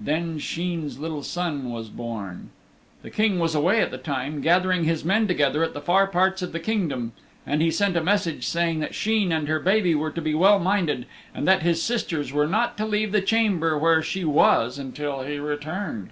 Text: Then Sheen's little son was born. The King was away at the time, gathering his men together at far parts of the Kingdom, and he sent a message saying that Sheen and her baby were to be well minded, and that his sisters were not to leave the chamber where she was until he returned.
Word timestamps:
Then 0.00 0.40
Sheen's 0.40 0.98
little 0.98 1.22
son 1.22 1.70
was 1.70 1.90
born. 1.90 2.50
The 3.02 3.08
King 3.10 3.38
was 3.38 3.54
away 3.54 3.80
at 3.80 3.92
the 3.92 3.98
time, 3.98 4.40
gathering 4.40 4.82
his 4.82 5.04
men 5.04 5.28
together 5.28 5.62
at 5.62 5.80
far 5.84 6.08
parts 6.08 6.42
of 6.42 6.50
the 6.50 6.58
Kingdom, 6.58 7.12
and 7.46 7.62
he 7.62 7.70
sent 7.70 7.96
a 7.96 8.02
message 8.02 8.44
saying 8.48 8.80
that 8.80 8.96
Sheen 8.96 9.30
and 9.30 9.46
her 9.46 9.60
baby 9.60 9.94
were 9.94 10.10
to 10.10 10.20
be 10.20 10.34
well 10.34 10.58
minded, 10.58 11.06
and 11.32 11.46
that 11.46 11.62
his 11.62 11.80
sisters 11.84 12.32
were 12.32 12.48
not 12.48 12.76
to 12.78 12.84
leave 12.84 13.12
the 13.12 13.20
chamber 13.22 13.78
where 13.78 14.02
she 14.02 14.24
was 14.24 14.76
until 14.76 15.22
he 15.22 15.38
returned. 15.38 16.10